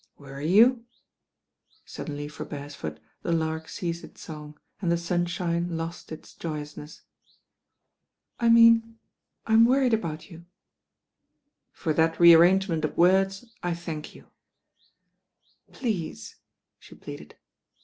[0.19, 0.85] ••Wony you?"
[1.85, 7.03] Suddenly for Beresford the lark ceased its song, and the sunshine lost its joyousness.
[8.39, 8.99] •'I mean
[9.45, 10.45] I'm worried about you."
[11.77, 14.31] ••For that re arrangement of words I thank you."
[15.71, 16.33] ••Please,"
[16.79, 17.35] she pleaded.